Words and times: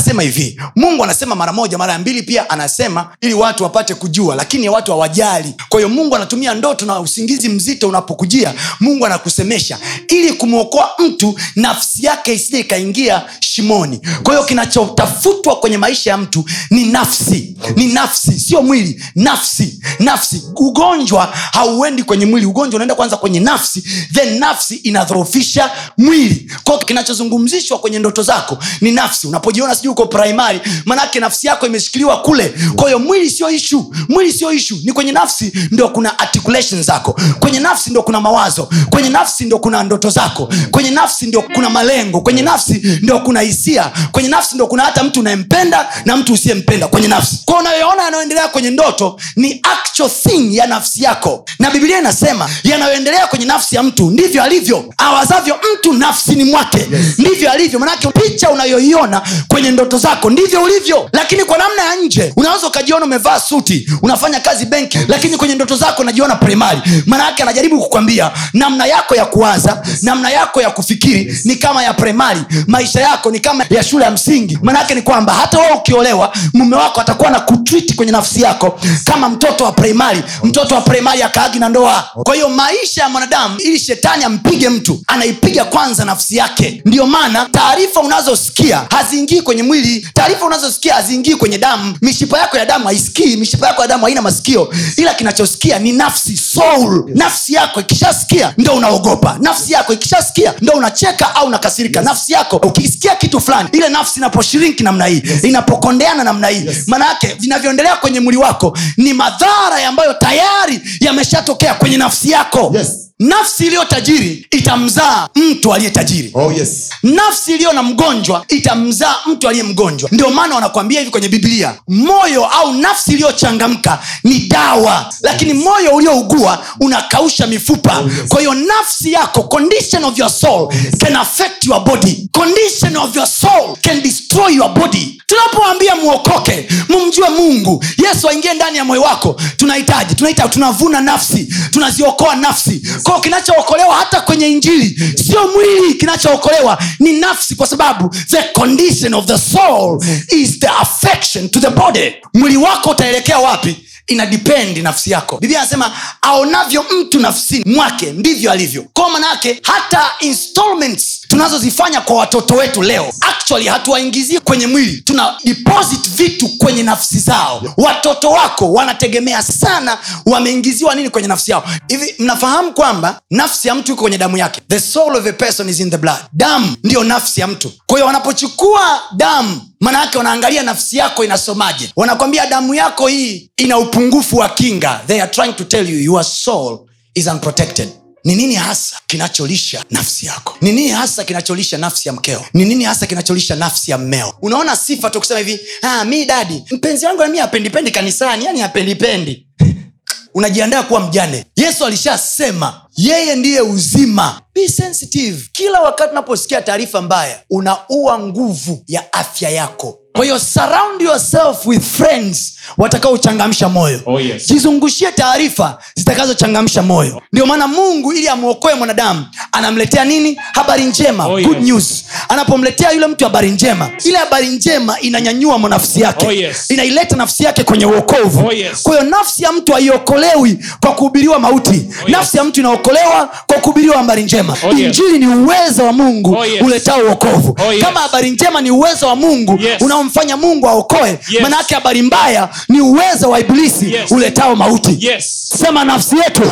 anasema 0.00 0.22
hivi. 0.22 0.60
Mungu 0.76 1.04
anasema 1.04 1.34
mara 1.34 1.52
moja 1.52 1.78
mara 1.78 1.92
ya 1.92 1.98
mbili 1.98 2.22
pia 2.22 2.50
anasema 2.50 3.08
ili 3.20 3.34
watu 3.34 3.62
wapate 3.62 3.94
kujua 3.94 4.34
lakini 4.34 4.68
watu 4.68 4.90
hawajali. 4.92 5.54
Kwa 5.68 5.80
hiyo 5.80 5.88
mungu 5.88 6.16
anatumia 6.16 6.54
ndoto 6.54 6.86
na 6.86 7.00
usingizi 7.00 7.48
mzito 7.48 7.88
unapokujia 7.88 8.54
mungu 8.80 9.06
anakusemesha 9.06 9.78
ili 10.08 10.32
kumwokoa 10.32 10.90
mtu 10.98 11.34
nafsi 11.56 12.06
yake 12.06 12.34
isije 12.34 12.60
ikaingia 12.60 13.22
shimoni. 13.40 14.00
Kwa 14.22 14.34
hiyo 14.34 14.46
kinachotafutwa 14.46 15.56
kwenye 15.56 15.78
maisha 15.78 16.10
ya 16.10 16.16
mtu 16.16 16.44
ni 16.70 16.84
nafsi. 16.84 17.56
Ni 17.76 17.86
nafsi 17.86 18.40
sio 18.40 18.62
mwili. 18.62 19.04
Nafsi. 19.14 19.80
Nafsi. 19.98 20.42
Ugonjwa 20.56 21.26
hauendi 21.52 22.02
kwenye 22.02 22.26
mwili. 22.26 22.46
Ugonjwa 22.46 22.76
unaenda 22.76 22.94
kwanza 22.94 23.16
kwenye 23.16 23.40
nafsi 23.40 23.82
then 24.12 24.38
nafsi 24.38 24.74
inadhorofisha 24.76 25.70
mwili. 25.98 26.52
Kwao 26.64 26.78
kinachozungumzishwa 26.78 27.78
kwenye 27.78 27.98
ndoto 27.98 28.22
zako 28.22 28.58
ni 28.80 28.92
nafsi. 28.92 29.26
Unapojiona 29.26 29.74
sijui 29.74 29.89
uko 29.90 30.06
primary 30.06 30.60
manake 30.84 31.20
nafsi 31.20 31.46
yako 31.46 31.66
imeshikiliwa 31.66 32.22
kule. 32.22 32.54
Kwahiyo 32.76 32.98
mwili 32.98 33.30
sio 33.30 33.50
ishu 33.50 33.94
mwili 34.08 34.32
sio 34.32 34.52
ishu 34.52 34.78
ni 34.84 34.92
kwenye 34.92 35.12
nafsi 35.12 35.52
ndio 35.70 35.88
kuna 35.88 36.18
articulation 36.18 36.82
zako. 36.82 37.20
Kwenye 37.40 37.60
nafsi 37.60 37.90
ndio 37.90 38.02
kuna 38.02 38.20
mawazo. 38.20 38.68
Kwenye 38.90 39.08
nafsi 39.08 39.44
ndio 39.44 39.58
kuna 39.58 39.82
ndoto 39.82 40.10
zako. 40.10 40.48
Kwenye 40.70 40.90
nafsi 40.90 41.26
ndio 41.26 41.42
kuna 41.42 41.70
malengo. 41.70 42.20
Kwenye 42.20 42.42
nafsi 42.42 42.72
ndio 43.02 43.18
kuna 43.20 43.40
hisia. 43.40 43.90
Kwenye 44.12 44.28
nafsi 44.28 44.54
ndio 44.54 44.66
kuna 44.66 44.82
hata 44.82 45.04
mtu 45.04 45.20
unayempenda 45.20 45.88
na 46.04 46.16
mtu 46.16 46.32
usiyempenda. 46.32 46.88
Kwenye 46.88 47.08
nafsi. 47.08 47.38
Kwao 47.44 47.60
unayoona 47.60 48.02
yanayoendelea 48.04 48.48
kwenye 48.48 48.70
ndoto 48.70 49.20
ni 49.36 49.60
actual 49.72 50.10
thing 50.10 50.56
ya 50.56 50.66
nafsi 50.66 51.02
yako. 51.02 51.44
Na 51.58 51.70
bibilia 51.70 51.98
inasema 51.98 52.48
yanayoendelea 52.64 53.26
kwenye 53.26 53.44
nafsi 53.44 53.74
ya 53.76 53.82
mtu 53.82 54.10
ndivyo 54.10 54.42
alivyo. 54.42 54.94
Awazavyo 54.98 55.56
mtu 55.74 55.92
nafsini 55.92 56.44
mwake. 56.44 56.78
Yes. 56.78 57.18
ndivyo 57.18 57.50
alivyo. 57.52 57.78
Manake 57.78 58.08
picha 58.08 58.50
unayoiona 58.50 59.22
kwenye 59.48 59.69
ndoto 59.70 59.98
zako. 59.98 60.30
Ndivyo 60.30 60.62
ulivyo. 60.62 61.08
Lakini 61.12 61.44
kwa 61.44 61.58
namna 61.58 61.82
ya 61.84 61.96
nje 61.96 62.32
unaweza 62.36 62.66
ukajiona 62.66 63.04
umevaa 63.06 63.40
suti 63.40 63.90
unafanya 64.02 64.40
kazi 64.40 64.66
benki 64.66 64.98
lakini 65.08 65.36
kwenye 65.36 65.54
ndoto 65.54 65.76
zako 65.76 66.02
unajiona 66.02 66.36
primari 66.36 66.80
maanayake 67.06 67.42
anajaribu 67.42 67.80
kukwambia 67.80 68.30
namna 68.52 68.86
yako 68.86 69.14
ya 69.14 69.24
kuwaza 69.24 69.82
namna 70.02 70.30
yako 70.30 70.60
ya 70.62 70.70
kufikiri 70.70 71.38
ni 71.44 71.56
kama 71.56 71.82
ya 71.82 71.94
primari 71.94 72.40
maisha 72.66 73.00
yako 73.00 73.30
ni 73.30 73.40
kama 73.40 73.64
ya 73.70 73.82
shule 73.82 74.04
ya 74.04 74.10
msingi. 74.10 74.58
Maanayake 74.62 74.94
ni 74.94 75.02
kwamba 75.02 75.32
hata 75.32 75.58
wewe 75.58 75.72
ukiolewa 75.72 76.32
mume 76.54 76.76
wako 76.76 77.00
atakuwa 77.00 77.30
na 77.30 77.40
kutwiti 77.40 77.94
kwenye 77.94 78.12
nafsi 78.12 78.42
yako 78.42 78.80
kama 79.04 79.28
mtoto 79.28 79.64
wa 79.64 79.72
primari 79.72 80.22
mtoto 80.42 80.74
wa 80.74 80.80
primari 80.80 81.22
akaagi 81.22 81.58
na 81.58 81.68
ndoa. 81.68 82.08
Kwa 82.14 82.34
hiyo 82.34 82.48
maisha 82.48 83.02
ya 83.02 83.08
mwanadamu 83.08 83.58
ili 83.60 83.78
shetani 83.78 84.24
ampige 84.24 84.68
mtu 84.68 85.02
anaipiga 85.06 85.64
kwanza 85.64 86.04
nafsi 86.04 86.36
yake. 86.36 86.82
Ndiyo 86.84 87.06
maana 87.06 87.48
taarifa 87.52 88.00
unazosikia 88.00 88.86
haziingii 88.90 89.40
kwenye 89.42 89.59
mwili 89.62 90.08
taarifa 90.14 90.46
unazosikia 90.46 90.94
haziingii 90.94 91.34
kwenye 91.34 91.58
damu. 91.58 91.96
Mishipa 92.02 92.38
yako 92.38 92.56
ya 92.58 92.66
damu 92.66 92.86
haisikii 92.86 93.36
mishipa 93.36 93.66
yako 93.66 93.82
ya 93.82 93.88
damu 93.88 94.04
haina 94.04 94.22
masikio. 94.22 94.74
Ila 94.96 95.14
kinachosikia 95.14 95.78
ni 95.78 95.92
nafsi 95.92 96.36
soul. 96.36 97.04
Nafsi 97.14 97.54
yako 97.54 97.80
ikishasikia 97.80 98.54
ndo 98.58 98.72
unaogopa. 98.74 99.36
Nafsi 99.40 99.72
yako 99.72 99.92
ikishasikia 99.92 100.54
ndo 100.60 100.72
unacheka 100.72 101.34
au 101.34 101.46
unakasirika. 101.46 102.02
Nafsi 102.02 102.32
yako 102.32 102.56
ukisikia 102.56 103.14
kitu 103.16 103.40
fulani 103.40 103.68
ile 103.72 103.88
nafsi 103.88 104.18
inaposhirinki 104.20 104.82
namna 104.82 105.06
hii 105.06 105.22
inapokondeana 105.42 106.24
namna 106.24 106.48
hii. 106.48 106.64
Maana 106.86 107.06
yake 107.06 107.36
vinavyoendelea 107.40 107.96
kwenye 107.96 108.20
mwili 108.20 108.38
wako 108.38 108.78
ni 108.96 109.12
madhara 109.12 109.88
ambayo 109.88 110.14
tayari 110.14 110.80
yameshatokea 111.00 111.74
kwenye 111.74 111.96
nafsi 111.96 112.30
yako. 112.30 112.72
Yes. 112.76 112.99
Nafsi 113.24 113.66
iliyo 113.66 113.84
tajiri 113.84 114.46
itamzaa 114.50 115.28
mtu 115.34 115.74
aliye 115.74 115.90
tajiri. 115.90 116.30
Oh, 116.34 116.52
yes. 116.52 116.90
nafsi 117.02 117.52
iliyo 117.54 117.72
na 117.72 117.82
mgonjwa 117.82 118.44
itamzaa 118.48 119.14
mtu 119.26 119.48
aliye 119.48 119.64
mgonjwa. 119.64 120.08
Ndio 120.12 120.30
maana 120.30 120.54
wanakwambia 120.54 120.98
hivi 121.00 121.10
kwenye 121.10 121.28
biblia 121.28 121.74
moyo 121.88 122.44
au 122.46 122.72
nafsi 122.74 123.12
iliyochangamka 123.12 123.98
ni 124.24 124.38
dawa 124.38 125.12
lakini 125.20 125.52
moyo 125.54 125.90
uliougua 125.94 126.64
unakausha 126.80 127.46
mifupa. 127.46 128.04
Kwa 128.28 128.38
hiyo 128.40 128.54
nafsi 128.54 129.12
yako 129.12 129.42
condition 129.42 130.04
of 130.04 130.18
your 130.18 130.30
soul 130.30 130.68
can 130.98 131.16
affect 131.16 131.64
your 131.64 131.84
body. 131.84 132.28
Condition 132.32 132.96
of 132.96 133.16
your 133.16 133.26
soul 133.26 133.76
can 133.82 134.02
destroy 134.02 134.54
your 134.54 134.68
body. 134.74 135.22
Tunapoambia 135.26 135.96
mwokoke 135.96 136.68
mumjue 136.88 137.28
mungu. 137.28 137.84
Yesu 138.08 138.28
aingie 138.28 138.54
ndani 138.54 138.78
ya 138.78 138.84
moyo 138.84 139.02
wako. 139.02 139.36
Tunahitaji 139.56 140.14
tunaita 140.14 140.48
tunavuna 140.48 141.00
nafsi 141.00 141.54
tunaziokoa 141.70 142.36
nafsi 142.36 142.82
kwao 143.10 143.20
kinachookolewa 143.20 143.94
hata 143.94 144.20
kwenye 144.20 144.48
injili 144.48 145.14
sio 145.26 145.48
mwili 145.48 145.94
kinachookolewa 145.94 146.78
ni 146.98 147.12
nafsi 147.12 147.54
kwa 147.54 147.66
sababu 147.66 148.08
the 148.30 148.42
condition 148.42 149.14
of 149.14 149.24
the 149.26 149.38
soul 149.38 150.04
is 150.28 150.58
the 150.60 150.68
affection 150.68 151.48
to 151.48 151.60
the 151.60 151.70
body. 151.70 152.12
Mwili 152.34 152.56
wako 152.56 152.90
utaelekea 152.90 153.38
wapi? 153.38 153.76
Ina 154.06 154.26
dipendi 154.26 154.82
nafsi 154.82 155.10
yako. 155.10 155.38
Biblia 155.38 155.60
anasema 155.60 155.92
aonavyo 156.22 156.84
mtu 157.00 157.20
nafsini 157.20 157.64
mwake 157.74 158.12
ndivyo 158.12 158.52
alivyo. 158.52 158.84
Kwa 158.92 159.10
manake 159.10 159.60
hata 159.62 160.10
installments 160.20 161.19
tunazozifanya 161.30 162.00
kwa 162.00 162.16
watoto 162.16 162.54
wetu 162.54 162.82
leo. 162.82 163.12
Actually 163.20 163.66
hatuwaingizii 163.68 164.38
kwenye 164.38 164.66
mwili. 164.66 165.00
Tuna 165.00 165.34
deposit 165.44 166.08
vitu 166.10 166.48
kwenye 166.48 166.82
nafsi 166.82 167.18
zao. 167.18 167.62
Watoto 167.76 168.30
wako 168.30 168.72
wanategemea 168.72 169.42
sana 169.42 169.98
wameingiziwa 170.26 170.94
nini 170.94 171.10
kwenye 171.10 171.28
nafsi 171.28 171.50
yao. 171.50 171.64
Hivi 171.88 172.14
mnafahamu 172.18 172.72
kwamba 172.72 173.20
nafsi 173.30 173.68
ya 173.68 173.74
mtu 173.74 173.92
iko 173.92 174.02
kwenye 174.02 174.18
damu 174.18 174.36
yake. 174.38 174.60
The 174.68 174.80
soul 174.80 175.16
of 175.16 175.26
a 175.26 175.32
person 175.32 175.68
is 175.68 175.80
in 175.80 175.90
the 175.90 175.98
blood. 175.98 176.18
Damu 176.32 176.76
ndiyo 176.84 177.04
nafsi 177.04 177.40
ya 177.40 177.46
mtu. 177.46 177.72
Kwa 177.86 177.96
hiyo 177.98 178.06
wanapochukua 178.06 179.00
damu 179.16 179.60
maanayake 179.80 180.18
wanaangalia 180.18 180.62
nafsi 180.62 180.96
yako 180.96 181.24
inasomaje. 181.24 181.92
Wanakwambia 181.96 182.46
damu 182.46 182.74
yako 182.74 183.06
hii 183.06 183.50
ina 183.56 183.78
upungufu 183.78 184.36
wa 184.36 184.48
kinga. 184.48 185.00
They 185.06 185.22
are 185.22 185.30
trying 185.30 185.52
to 185.52 185.64
tell 185.64 185.90
you 185.90 186.00
your 186.00 186.24
soul 186.24 186.78
is 187.14 187.26
unprotected 187.26 187.88
ni 188.24 188.36
nini 188.36 188.54
hasa 188.54 188.96
kinacholisha 189.06 189.84
nafsi 189.90 190.26
yako? 190.26 190.56
Ni 190.60 190.72
nini 190.72 190.88
hasa 190.88 191.24
kinacholisha 191.24 191.78
nafsi 191.78 192.08
ya 192.08 192.12
mkeo? 192.14 192.44
Ni 192.54 192.64
nini 192.64 192.84
hasa 192.84 193.06
kinacholisha 193.06 193.56
nafsi 193.56 193.90
ya 193.90 193.98
mmeo? 193.98 194.34
Unaona 194.42 194.76
sifa 194.76 195.10
tu 195.10 195.18
kusema 195.18 195.38
hivi 195.40 195.60
ah, 195.82 196.04
mi 196.04 196.24
dadi 196.24 196.64
mpenzi 196.70 197.06
wangu 197.06 197.26
mi 197.26 197.40
apendipendi 197.40 197.90
kanisani 197.90 198.44
yani 198.44 198.62
apendipendi 198.62 199.46
unajiandaa 200.34 200.82
kuwa 200.82 201.00
mjane. 201.00 201.44
Yesu 201.56 201.84
alishasema 201.84 202.80
yeye 202.96 203.36
ndiye 203.36 203.60
uzima. 203.60 204.40
Be 204.54 204.68
sensitive. 204.68 205.48
Kila 205.52 205.80
wakati 205.80 206.10
unaposikia 206.12 206.62
taarifa 206.62 207.02
mbaya 207.02 207.38
unaua 207.50 208.18
nguvu 208.18 208.84
ya 208.86 209.12
afya 209.12 209.50
yako. 209.50 209.96
Kwa 210.12 210.24
hiyo 210.24 210.38
surround 210.38 211.02
yourself 211.02 211.66
with 211.66 211.82
friends 211.82 212.56
watakaochangamsha 212.78 213.68
moyo. 213.68 214.00
Oh, 214.06 214.20
yes. 214.20 214.46
jizungushie 214.48 215.12
taarifa 215.12 215.78
zitakazochangamsha 215.96 216.82
moyo. 216.82 217.22
Ndio 217.32 217.46
maana 217.46 217.66
mungu 217.68 218.12
ili 218.12 218.28
amwokoe 218.28 218.74
mwanadamu 218.74 219.26
anamletea 219.52 220.04
nini? 220.04 220.38
Habari 220.52 220.84
njema. 220.84 221.26
Oh, 221.26 221.40
good 221.40 221.62
news. 221.62 222.04
Anapomletea 222.28 222.90
yule 222.92 223.06
mtu 223.06 223.24
habari 223.24 223.50
njema 223.50 223.90
ile 224.04 224.18
habari 224.18 224.46
njema 224.48 225.00
inanyanyua 225.00 225.58
nafsi 225.58 226.00
yake. 226.00 226.26
Oh, 226.26 226.32
yes. 226.32 226.70
inaileta 226.70 227.16
nafsi 227.16 227.44
yake 227.44 227.64
kwenye 227.64 227.86
uokovu 227.86 228.46
Oh, 228.48 228.52
yes. 228.52 228.82
kwa 228.82 228.92
hiyo 228.98 229.10
nafsi 229.10 229.42
ya 229.42 229.52
mtu 229.52 229.72
haiokolewi 229.72 230.58
kwa 230.80 230.92
kuhubiriwa 230.94 231.38
mauti. 231.38 231.70
Yes. 231.70 231.86
nafsi 232.08 232.36
ya 232.36 232.44
mtu 232.44 232.60
inaokolewa 232.84 233.28
kwa 233.46 233.56
kuhubiriwa 233.58 233.96
habari 233.96 234.22
njema 234.22 234.56
Oh, 234.62 234.68
yes. 234.68 234.78
injili 234.78 235.18
ni 235.18 235.26
uwezo 235.26 235.84
wa 235.84 235.92
mungu 235.92 236.36
Oh, 236.38 236.44
yes. 236.46 236.62
uletao 236.62 236.98
uokovu 237.00 237.56
Oh, 237.68 237.72
yes. 237.72 237.84
kama 237.84 238.00
habari 238.00 238.30
njema 238.30 238.60
ni 238.60 238.70
uwezo 238.70 239.06
wa 239.06 239.16
mungu 239.16 239.58
Yes. 239.62 239.82
unaomfanya 239.82 240.36
mungu 240.36 240.68
aokoe 240.68 241.08
Yes. 241.10 241.42
manaake 241.42 241.74
habari 241.74 242.02
mbaya 242.02 242.48
ni 242.68 242.80
uwezo 242.80 243.30
wa 243.30 243.40
ibilisi 243.40 243.92
Yes. 243.92 244.10
uletao 244.10 244.56
mauti 244.56 244.96
yes 245.06 245.50
sema 245.60 245.84
nafsi 245.84 246.16
yetu 246.16 246.42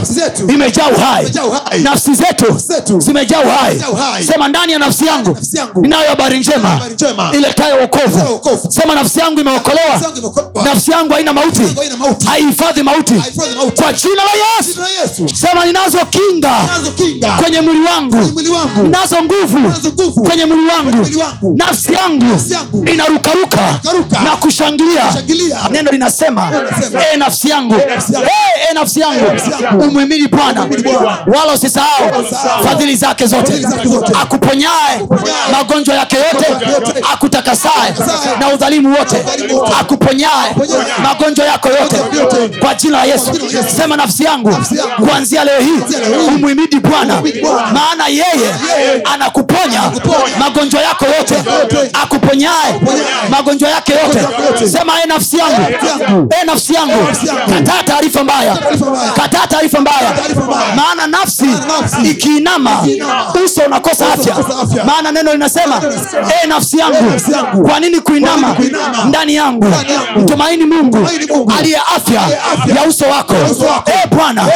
imejaa 0.53 0.89
uhai 0.89 1.27
uhai. 1.49 1.81
nafsi 1.83 2.15
zetu 2.15 2.61
zimejaa 3.01 3.41
uhai 3.41 3.77
uhai. 3.93 4.25
sema 4.25 4.49
ndani 4.49 4.73
ya 4.73 4.79
nafsi 4.79 5.07
yangu 5.07 5.31
Nafsi 5.35 5.57
yangu 5.57 5.85
inayo 5.85 6.09
habari 6.09 6.39
njema 6.39 6.81
iletayo 7.33 7.81
wokovu. 7.81 8.73
sema 8.73 8.95
nafsi 8.95 9.21
yangu 9.21 9.41
imeokolewa 9.41 10.01
Nafsi 10.65 10.91
yangu 10.91 11.13
haina 11.13 11.33
mauti 11.33 11.63
haihifadhi 12.27 12.83
mauti 12.83 13.15
mauti. 13.57 13.83
kwa 13.83 13.93
jina 13.93 14.15
la 14.25 14.33
yesu 14.33 14.73
Jina 14.73 14.83
la 14.83 15.03
Yesu. 15.03 15.29
sema 15.37 15.65
ninazo 15.65 15.99
kinga 16.19 17.31
kwenye 17.43 17.61
mwili 17.61 17.81
wangu. 17.87 18.17
Nazo 18.91 19.17
nguvu. 19.23 19.73
kwenye 20.23 20.45
mwili 20.45 20.67
wangu. 20.67 21.07
nafsi 21.57 21.93
yangu 21.93 22.41
inarukaruka 22.93 23.81
na 24.25 24.37
kushangilia. 24.37 25.05
Neno 25.71 25.91
linasema 25.91 26.51
e 27.15 27.17
nafsi 27.17 27.49
yangu 27.49 27.75
e, 28.71 28.75
nafsi 28.75 29.01
yangu 29.01 29.25
umhimidi 29.85 30.29
bwana. 30.29 30.67
wala 31.27 31.53
usisahau 31.55 32.25
fadhili 32.69 32.97
zake 32.97 33.27
zote. 33.27 33.53
akuponyae 34.23 35.01
magonjwa 35.53 35.95
yake 35.95 36.17
yote 36.17 36.47
akutakasae 37.13 37.95
na 38.41 38.49
udhalimu 38.55 38.89
wote. 38.99 39.17
akuponyae 39.81 40.55
magonjwa 41.03 41.47
yako 41.47 41.69
yote. 41.69 42.59
kwa 42.59 42.75
jina 42.75 42.99
la 42.99 43.05
yesu. 43.05 43.31
Sema 43.77 43.97
nafsi 43.97 44.25
yangu 44.25 44.57
kuanzia 45.07 45.45
leo 45.45 45.61
hii 45.61 45.95
umhimidi 46.17 46.81
bwana. 46.81 47.23
Maana 47.73 48.07
yeye 48.09 48.53
anakuponya 49.15 49.81
magonjwa 50.39 50.83
yako 50.83 51.05
yote. 51.19 51.35
Akuponyae 52.03 52.81
magonjwa 53.31 53.69
yake 53.71 53.93
yote. 53.93 54.69
Sema 54.69 54.93
e 55.05 55.07
nafsi 55.07 55.39
yangu. 55.39 55.63
E 56.43 56.45
nafsi 56.47 56.75
yangu. 56.75 57.07
Kataa 57.55 57.83
taarifa 57.83 58.25
mbaya. 58.25 58.59
Kataa 59.17 59.47
taarifa 59.47 59.81
mbaya. 59.81 60.13
Maana 60.77 61.07
nafsi 61.07 61.47
ikiinama 62.05 62.87
uso 63.45 63.61
unakosa 63.67 64.13
afya. 64.13 64.37
maana 64.85 65.13
neno 65.13 65.33
linasema 65.33 65.83
e 66.45 66.47
nafsi 66.47 66.79
yangu 66.79 67.21
kwa 67.69 67.81
nini 67.81 68.01
kuinama? 68.01 68.57
Ndani 69.05 69.35
yangu. 69.35 69.67
Mtumaini 70.17 70.65
mungu 70.65 71.09
aliye 71.59 71.77
afya 71.97 72.21
ya 72.77 72.85
uso 72.89 73.05
wako. 73.05 73.35
e 73.87 74.07
bwana 74.17 74.47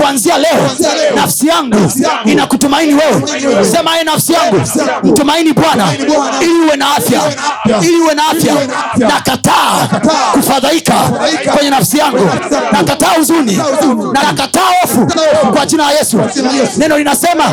kuanzia 0.00 0.38
leo 0.38 0.70
nafsi 1.14 1.46
yangu. 1.46 1.92
Inakutumaini 2.24 2.94
wewe. 2.94 3.64
Sema 3.64 4.00
e 4.00 4.04
nafsi 4.04 4.32
yangu. 4.32 4.60
Mtumaini 5.02 5.52
bwana. 5.52 5.84
Ili 6.40 6.52
uwe 6.66 6.76
na 6.76 6.96
afya. 6.96 7.20
Ili 7.82 7.96
uwe 8.00 8.14
na 8.14 8.28
afya. 8.28 8.54
Na 8.96 9.20
kataa 9.20 9.88
kufadhaika 10.32 10.94
kwenye 11.54 11.70
nafsi 11.70 11.98
yangu. 11.98 12.30
Na 12.72 12.84
kataa 12.84 13.06
huzuni. 13.16 13.56
Na 14.12 14.22
nakataa 14.22 14.60
hofu. 14.80 15.06
Kwa 15.54 15.66
jina 15.66 15.84
la 15.84 15.90
yesu. 15.92 16.20
Neno 16.76 16.98
linasema 16.98 17.44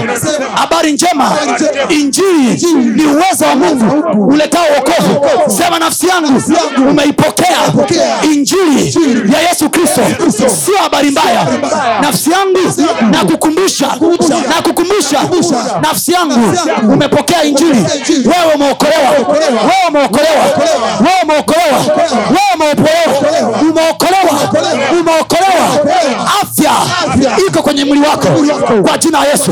habari 0.56 0.92
njema 0.92 1.32
injili 1.90 2.68
ni 2.96 3.04
uwezo 3.06 3.46
wa 3.50 3.56
mungu 3.56 4.26
uletao 4.28 4.66
wokovu. 4.76 5.26
Sema 5.58 5.80
nafsi 5.80 6.08
yangu 6.08 6.42
umeipokea 6.90 7.58
injili 8.24 9.34
ya 9.34 9.42
yesu 9.50 9.70
kristo. 9.70 10.02
sio 10.66 10.78
habari 10.84 11.12
mbaya. 11.12 11.48
Nafsi 12.02 12.32
yangu 12.32 12.60
na 13.12 13.24
kukumbusha 13.38 13.88
na 14.50 14.62
kukumbusha 14.62 15.20
nafsi 15.82 16.12
yangu 16.12 16.34
umepokea 16.94 17.44
injili. 17.44 17.86
Wewe 18.10 18.54
umeokolewa. 18.56 19.10
Wewe 19.10 19.88
umeokolewa. 19.90 20.44
Wewe 21.00 21.22
umeokolewa. 21.24 21.78
Wewe 22.30 22.52
umeokolewa. 22.56 23.60
Umeokolewa. 23.62 24.52
Umeokolewa. 25.00 25.96
Afya 26.42 26.72
iko 27.48 27.62
kwenye 27.64 27.86
mwili 27.86 28.08
wako. 28.08 28.28
Kwa 28.84 28.98
jina 28.98 29.20
la 29.20 29.26
yesu 29.26 29.52